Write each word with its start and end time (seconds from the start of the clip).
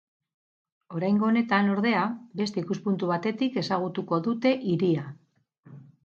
Oraingo 0.99 1.25
honetan, 1.31 1.67
ordea, 1.73 2.05
beste 2.41 2.59
ikuspuntu 2.63 3.09
batetik 3.11 3.59
ezagutuko 3.63 4.19
dute 4.29 4.55
hiria. 4.71 5.05